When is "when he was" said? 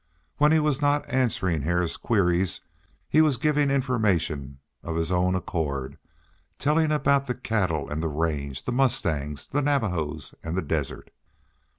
0.37-0.81